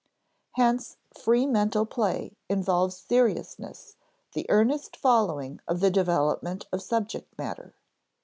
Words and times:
Hence 0.53 0.97
free 1.15 1.45
mental 1.45 1.85
play 1.85 2.35
involves 2.49 2.97
seriousness, 2.97 3.97
the 4.33 4.47
earnest 4.49 4.97
following 4.97 5.59
of 5.67 5.79
the 5.79 5.91
development 5.91 6.65
of 6.73 6.81
subject 6.81 7.37
matter. 7.37 7.75